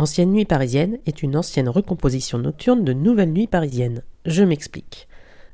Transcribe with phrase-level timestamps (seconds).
[0.00, 4.02] Ancienne nuit parisienne est une ancienne recomposition nocturne de Nouvelle nuit parisienne.
[4.24, 5.08] Je m'explique.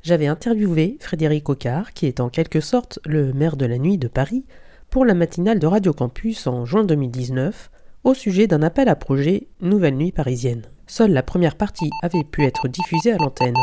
[0.05, 4.07] J'avais interviewé Frédéric Ocard, qui est en quelque sorte le maire de la nuit de
[4.07, 4.45] Paris,
[4.89, 7.73] pour la matinale de Radio Campus en juin 2019,
[8.05, 10.63] au sujet d'un appel à projet Nouvelle nuit parisienne.
[10.87, 13.57] Seule la première partie avait pu être diffusée à l'antenne.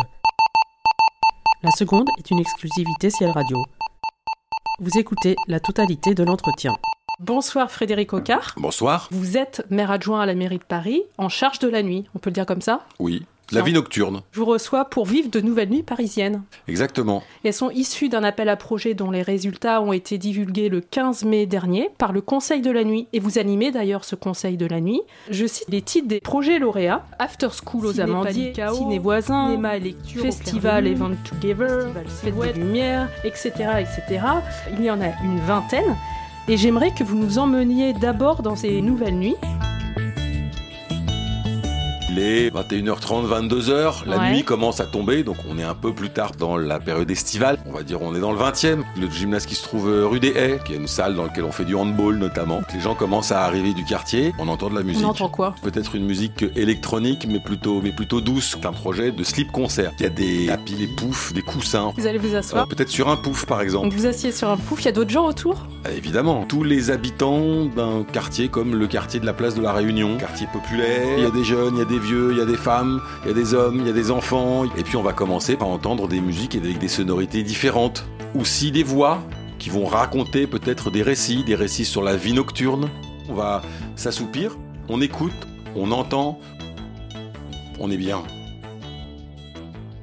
[1.63, 3.57] La seconde est une exclusivité Ciel Radio.
[4.81, 6.73] Vous écoutez la totalité de l'entretien.
[7.25, 8.53] Bonsoir Frédéric Ocard.
[8.57, 9.07] Bonsoir.
[9.09, 12.19] Vous êtes maire adjoint à la mairie de Paris, en charge de la nuit, on
[12.19, 12.81] peut le dire comme ça?
[12.99, 13.23] Oui.
[13.53, 14.23] La vie nocturne.
[14.33, 16.41] Je vous reçois pour vivre de nouvelles nuits parisiennes.
[16.67, 17.23] Exactement.
[17.45, 21.23] Elles sont issues d'un appel à projet dont les résultats ont été divulgués le 15
[21.23, 23.07] mai dernier par le Conseil de la nuit.
[23.13, 25.01] Et vous animez d'ailleurs ce Conseil de la nuit.
[25.29, 29.79] Je cite les titres des projets lauréats After School aux Amandiers, Ciné Voisin, Cinéma et
[29.79, 31.87] Lecture, Festival Event Together,
[32.21, 34.25] Fête de Lumière, etc., etc.
[34.73, 35.95] Il y en a une vingtaine.
[36.47, 39.37] Et j'aimerais que vous nous emmeniez d'abord dans ces nouvelles nuits.
[42.15, 44.29] Il est 21h30, 22h, la Ouais.
[44.31, 47.57] nuit commence à tomber, donc on est un peu plus tard dans la période estivale.
[47.65, 48.83] On va dire on est dans le 20e.
[49.01, 51.43] Le gymnase qui se trouve euh, rue des Haies, qui est une salle dans laquelle
[51.43, 52.61] on fait du handball notamment.
[52.73, 55.03] Les gens commencent à arriver du quartier, on entend de la musique.
[55.03, 55.55] On entend quoi?
[55.63, 58.57] Peut-être une musique électronique, mais plutôt, mais plutôt douce.
[58.59, 59.91] C'est un projet de slip concert.
[59.99, 61.93] Il y a des tapis, des poufs, des coussins.
[61.97, 62.67] Vous allez vous Euh, asseoir.
[62.67, 63.85] Peut-être sur un pouf par exemple.
[63.89, 65.65] Donc vous asseyez sur un pouf, il y a d'autres gens autour?
[65.87, 69.71] Euh, Évidemment, tous les habitants d'un quartier comme le quartier de la place de la
[69.73, 72.41] Réunion, quartier populaire, il y a des jeunes, il y a des vieux, il y
[72.41, 74.65] a des femmes, il y a des hommes, il y a des enfants.
[74.77, 78.05] Et puis on va commencer par entendre des musiques avec des sonorités différentes.
[78.35, 79.23] Aussi des voix
[79.59, 82.89] qui vont raconter peut-être des récits, des récits sur la vie nocturne.
[83.29, 83.61] On va
[83.95, 84.57] s'assoupir,
[84.89, 85.31] on écoute,
[85.75, 86.39] on entend,
[87.79, 88.23] on est bien.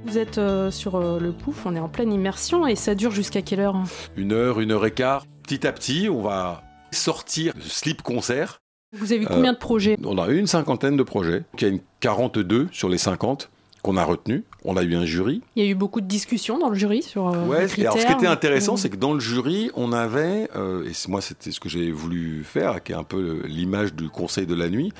[0.06, 3.10] Vous êtes euh, sur euh, le pouf, on est en pleine immersion et ça dure
[3.10, 3.76] jusqu'à quelle heure?
[4.16, 5.26] Une heure, une heure et quart.
[5.42, 8.59] Petit à petit, on va sortir slip concert
[8.92, 9.96] Vous avez eu Euh, combien de projets?
[10.04, 11.42] On a eu une cinquantaine de projets.
[11.58, 13.50] Il y a une 42 sur les 50
[13.82, 14.42] qu'on a retenus.
[14.64, 15.40] On a eu un jury.
[15.56, 17.86] Il y a eu beaucoup de discussions dans le jury sur euh, Ouais, les et
[17.86, 20.92] alors ce qui était intéressant, Ou- c'est que dans le jury, on avait, euh, et
[20.92, 24.44] c'est- moi c'était ce que j'ai voulu faire, qui est un peu l'image du Conseil
[24.46, 24.92] de la nuit,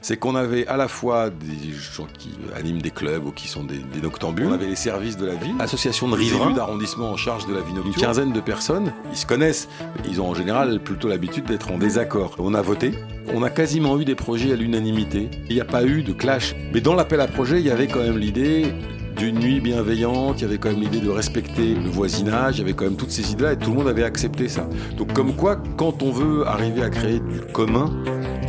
[0.00, 3.64] c'est qu'on avait à la fois des gens qui animent des clubs ou qui sont
[3.64, 6.52] des, des noctambules, on avait les services de la ville, association de riverains.
[6.52, 9.68] d'arrondissement en charge de la vie nocturne, une quinzaine de personnes, ils se connaissent,
[10.08, 12.36] ils ont en général plutôt l'habitude d'être en désaccord.
[12.38, 12.92] On a voté,
[13.34, 16.54] on a quasiment eu des projets à l'unanimité, il n'y a pas eu de clash,
[16.72, 18.72] mais dans l'appel à projet, il y avait quand même l'idée
[19.20, 22.64] d'une nuit bienveillante, il y avait quand même l'idée de respecter le voisinage, il y
[22.64, 24.66] avait quand même toutes ces idées-là et tout le monde avait accepté ça.
[24.96, 27.92] Donc comme quoi, quand on veut arriver à créer du commun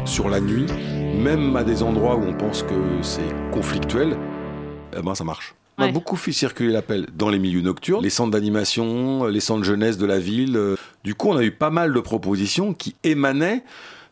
[0.05, 0.67] sur la nuit,
[1.17, 3.19] même à des endroits où on pense que c'est
[3.51, 4.15] conflictuel,
[4.97, 5.55] eh ben ça marche.
[5.77, 5.89] On Ouais.
[5.89, 9.97] a beaucoup fait circuler l'appel dans les milieux nocturnes, les centres d'animation, les centres jeunesse
[9.97, 10.55] de la ville.
[10.55, 13.63] Euh, Du coup, on a eu pas mal de propositions qui émanaient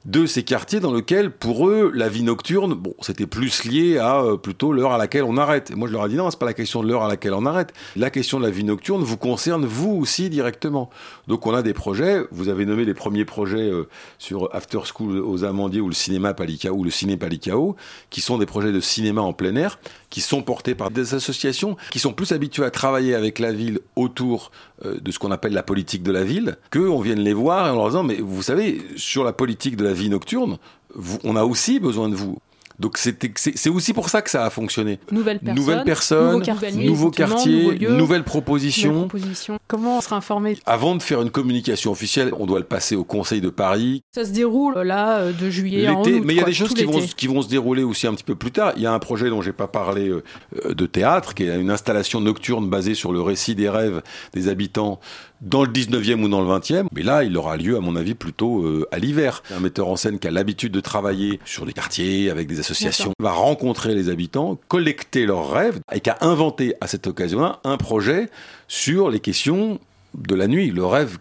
[0.06, 4.22] de ces quartiers dans lesquels, pour eux, la vie nocturne, bon, c'était plus lié à
[4.22, 5.72] euh, plutôt l'heure à laquelle on arrête.
[5.72, 7.34] Et moi, je leur ai dit non, c'est pas la question de l'heure à laquelle
[7.34, 7.74] on arrête.
[7.98, 10.90] La question de la vie nocturne vous concerne vous aussi directement.
[11.28, 12.24] Donc, on a des projets.
[12.32, 13.90] Vous avez nommé les premiers projets euh,
[14.20, 17.76] sur After School aux Amandiers ou le cinéma Palicao ou le ciné Palicao,
[18.10, 19.80] qui sont des projets de cinéma en plein air,
[20.10, 23.80] qui sont portés par des associations qui sont plus habituées à travailler avec la ville
[23.96, 24.52] autour
[24.84, 27.70] de ce qu'on appelle la politique de la ville, que on vienne les voir et
[27.72, 30.58] en leur disant mais vous savez sur la politique de la vie nocturne,
[31.24, 32.38] on a aussi besoin de vous.
[32.80, 35.00] Donc c'est aussi pour ça que ça a fonctionné.
[35.12, 39.08] Quartiers, nouveaux éventuellement, quartiers, nouveaux lieux, nouvelles nouvelles propositions.
[39.08, 39.60] propositions.
[39.68, 40.58] Comment on sera informé?
[40.66, 44.26] Avant de faire une communication officielle, on doit le passer au Conseil de Paris, Ça
[44.26, 46.54] se déroule euh, là euh, de juillet à L'été, août, mais il y a des
[46.54, 48.74] choses qui vont, qui vont se dérouler aussi un petit peu plus tard.
[48.78, 50.24] Il y a un projet dont j'ai pas parlé euh,
[50.74, 54.02] de théâtre, qui est une installation nocturne basée sur le récit des rêves
[54.34, 55.00] des habitants
[55.42, 56.88] dans le 19e ou dans le 20e.
[56.94, 59.44] Mais là, il aura lieu, à mon avis, plutôt euh, à l'hiver.
[59.56, 63.14] Un metteur en scène qui a l'habitude de travailler sur des quartiers, avec des associations,
[63.20, 67.78] va rencontrer les habitants, collecter leurs rêves, et qui a inventé à cette occasion-là un
[67.78, 68.30] projet
[68.68, 69.80] sur les questions
[70.16, 71.18] de la nuit, le rêve.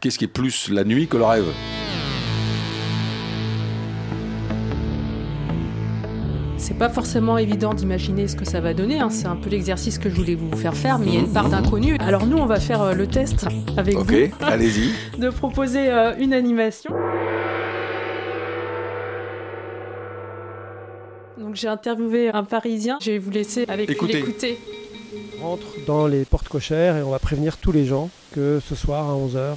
[0.00, 1.46] Qu'est-ce qui est plus la nuit que le rêve?
[6.68, 8.98] C'est pas forcément évident d'imaginer ce que ça va donner.
[9.00, 9.08] hein.
[9.08, 11.32] C'est un peu l'exercice que je voulais vous faire faire, mais il y a une
[11.32, 11.96] part d'inconnu.
[11.98, 13.46] Alors nous, on va faire euh, le test
[13.78, 14.92] avec Ok, vous, allez-y.
[15.18, 16.90] de proposer euh, une animation.
[21.38, 22.98] Donc j'ai interviewé un Parisien.
[23.00, 24.12] Je vais vous laisser avec Écoutez.
[24.12, 24.58] l'écouter.
[25.42, 28.74] On rentre dans les portes cochères et on va prévenir tous les gens que ce
[28.74, 29.56] soir à 11h,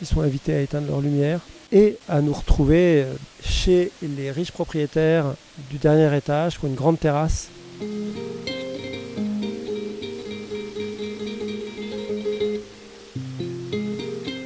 [0.00, 1.38] ils sont invités à éteindre leur lumière
[1.72, 5.34] et à nous retrouver euh, chez les riches propriétaires
[5.70, 7.48] du dernier étage qui ont une grande terrasse.
[7.80, 7.86] Tout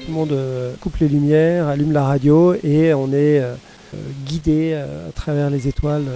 [0.08, 3.54] le monde euh, coupe les lumières, allume la radio et on est euh,
[4.24, 6.06] guider à travers les étoiles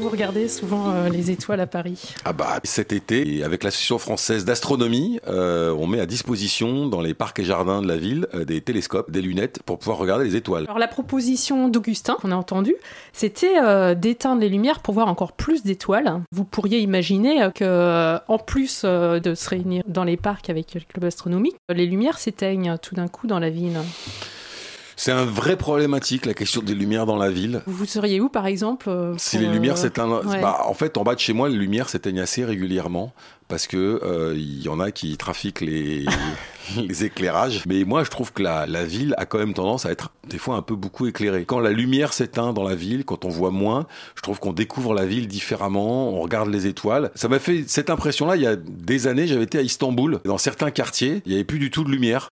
[0.00, 4.44] vous regardez souvent euh, les étoiles à Paris Ah bah cet été, avec l'Association française
[4.44, 8.44] d'astronomie, euh, on met à disposition dans les parcs et jardins de la ville euh,
[8.44, 10.64] des télescopes, des lunettes pour pouvoir regarder les étoiles.
[10.64, 12.76] Alors la proposition d'Augustin qu'on a entendue,
[13.12, 16.22] c'était d'éteindre les lumières pour voir encore plus d'étoiles.
[16.32, 21.04] Vous pourriez imaginer que en plus de se réunir dans les parcs avec le club
[21.04, 23.78] astronomique, les lumières s'éteignent tout d'un coup dans la ville.
[25.02, 27.62] C'est un vrai problématique, la question des lumières dans la ville.
[27.64, 30.20] Vous seriez où, par exemple euh, Si les lumières euh, s'éteignent...
[30.42, 33.14] Bah, en fait, en bas de chez moi, les lumières s'éteignent assez régulièrement
[33.48, 36.04] parce que euh, il y en a qui trafiquent les,
[36.76, 37.64] les éclairages.
[37.66, 40.36] Mais moi, je trouve que la, la, ville a quand même tendance à être des
[40.36, 41.46] fois un peu beaucoup éclairée.
[41.46, 43.86] Quand la lumière s'éteint dans la ville, quand on voit moins,
[44.16, 47.10] je trouve qu'on découvre la ville différemment, on regarde les étoiles.
[47.14, 50.20] Ça m'a fait cette impression-là il y a des années, j'avais été à Istanbul.
[50.26, 52.28] Dans certains quartiers, il n'y avait plus du tout de lumière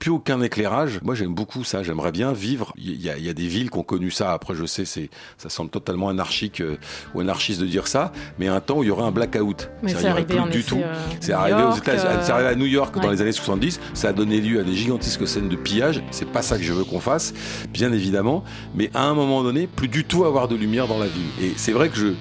[0.00, 0.98] plus aucun éclairage.
[1.04, 1.82] Moi, j'aime beaucoup ça.
[1.82, 2.72] J'aimerais bien vivre.
[2.78, 4.32] Il y, a, il y a des villes qui ont connu ça.
[4.32, 6.78] Après, je sais, c'est, ça semble totalement anarchique euh,
[7.14, 8.10] ou anarchiste de dire ça.
[8.38, 9.70] Mais un temps où il y aurait un blackout.
[9.82, 10.80] Mais c'est arrivé plus du tout.
[10.82, 11.92] Euh, c'est arrivé aux États.
[11.92, 13.78] Euh, c'est arrivé à New York dans les années 70.
[13.92, 16.02] Ça a donné lieu à des gigantesques scènes de pillage.
[16.10, 17.34] C'est pas ça que je veux qu'on fasse,
[17.70, 18.42] bien évidemment.
[18.74, 21.28] Mais à un moment donné, plus du tout avoir de lumière dans la ville.
[21.42, 22.14] Et c'est vrai que je,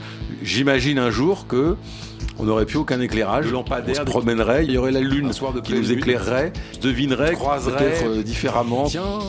[0.44, 1.78] j'imagine un jour que
[2.40, 3.46] on n'aurait plus aucun éclairage.
[3.46, 6.54] Le lampadaire on se promènerait, il y aurait la lune soir de qui nous éclairerait,
[6.72, 8.86] se devinerait, croiserait peut-être euh, différemment.
[8.86, 9.20] Tiens,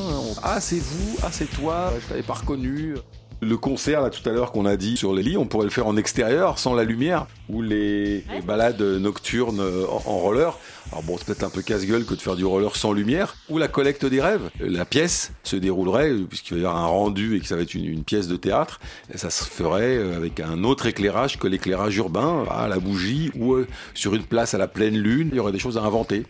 [0.42, 2.94] ah c'est vous, ah c'est toi, je t'avais pas reconnu.
[3.42, 5.70] Le concert là tout à l'heure qu'on a dit sur les lits, on pourrait le
[5.70, 10.58] faire en extérieur, sans la lumière, ou les, balades nocturnes en, roller.
[10.92, 13.36] Alors bon, c'est peut-être un peu casse-gueule que de faire du roller sans lumière.
[13.48, 14.50] Ou la collecte des rêves.
[14.60, 17.74] La pièce se déroulerait, puisqu'il va y avoir un rendu et que ça va être
[17.74, 18.78] une, pièce de théâtre,
[19.12, 23.54] et ça se ferait avec un autre éclairage que l'éclairage urbain, à la bougie, ou
[23.54, 25.30] euh, sur une place à la pleine lune.
[25.32, 26.24] Il y aurait des choses à inventer.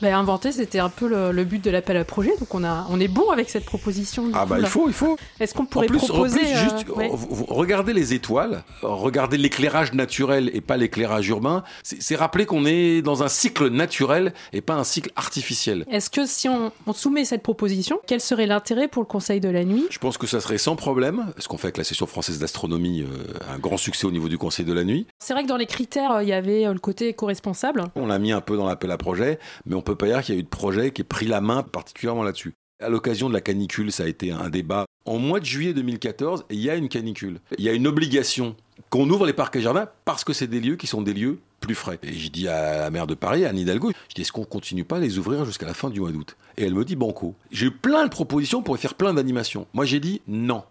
[0.00, 3.00] Bah, inventer, c'était un peu le, but de l'appel à projet, donc on, a, on
[3.00, 4.30] est bon avec cette proposition.
[4.32, 5.16] Ah bah il faut, il faut.
[5.40, 6.44] Est-ce qu'on pourrait proposer...
[6.46, 7.08] juste, euh,
[7.48, 13.24] regardez les étoiles, regardez l'éclairage naturel et pas l'éclairage urbain, c'est rappeler qu'on est dans
[13.24, 15.84] un cycle naturel et pas un cycle artificiel.
[15.90, 19.64] Est-ce que si on, soumet cette proposition, quel serait l'intérêt pour le Conseil de la
[19.64, 19.86] nuit?
[19.90, 23.02] Je pense que ça serait sans problème, ce qu'on fait avec la session française d'astronomie,
[23.02, 25.06] euh, un grand succès au niveau du Conseil de la nuit.
[25.18, 27.84] C'est vrai que dans les critères, euh, il y avait le côté éco-responsable.
[27.94, 30.34] On l'a mis un peu dans l'appel à projet, mais on peut pas dire qu'il
[30.34, 32.54] y a eu de projet qui ait pris la main particulièrement là-dessus.
[32.80, 34.84] À l'occasion de la canicule, ça a été un débat.
[35.04, 37.40] En mois de juillet 2014, il y a une canicule.
[37.56, 38.54] Il y a une obligation
[38.90, 41.40] qu'on ouvre les parcs et jardins parce que c'est des lieux qui sont des lieux
[41.60, 41.98] plus frais.
[42.02, 44.84] Et j'ai dit à la maire de Paris, Anne Hidalgo, je dis est-ce qu'on continue
[44.84, 46.36] pas à les ouvrir jusqu'à la fin du mois d'août?
[46.56, 47.34] Et elle me dit banco.
[47.50, 49.66] J'ai eu plein de propositions pour faire plein d'animations.
[49.72, 50.62] Moi j'ai dit non.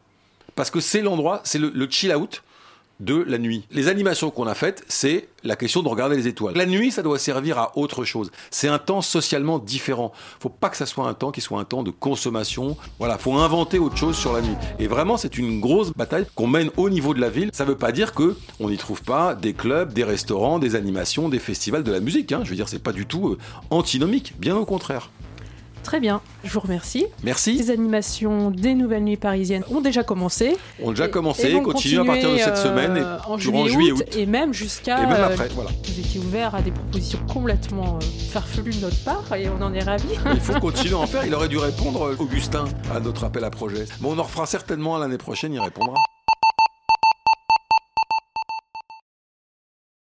[0.56, 2.42] Parce que c'est l'endroit, c'est le chill out
[3.00, 3.66] de la nuit.
[3.72, 6.56] Les animations qu'on a faites, c'est la question de regarder les étoiles.
[6.56, 8.32] La nuit, ça doit servir à autre chose.
[8.52, 10.12] C'est un temps socialement différent.
[10.40, 12.76] Faut pas que ça soit un temps qui soit un temps de consommation.
[13.00, 14.56] Voilà, faut inventer autre chose sur la nuit.
[14.80, 17.50] Et vraiment, c'est une grosse bataille qu'on mène au niveau de la ville.
[17.54, 21.30] Ça veut pas dire que on n'y trouve pas des clubs, des restaurants, des animations,
[21.30, 22.32] des festivals de la musique.
[22.32, 22.42] Hein.
[22.44, 23.38] Je veux dire, c'est pas du tout euh,
[23.70, 24.34] antinomique.
[24.40, 25.10] Bien au contraire.
[25.88, 27.06] Très bien, je vous remercie.
[27.24, 27.54] Merci.
[27.54, 30.58] Les animations des Nouvelles Nuits Parisiennes ont déjà commencé.
[30.84, 34.04] Ont déjà commencé, et continuent à partir de cette semaine et euh, en juillet, août,
[34.18, 35.04] Et même jusqu'à.
[35.04, 35.70] Et même après, euh, voilà.
[35.86, 39.74] Vous étiez ouvert à des propositions complètement euh, farfelues de notre part et on en
[39.74, 40.10] est ravis.
[40.34, 41.26] Il faut continuer à en faire.
[41.26, 43.86] Il aurait dû répondre, Augustin, à notre appel à projet.
[44.02, 45.94] Mais on en refera certainement l'année prochaine, il répondra.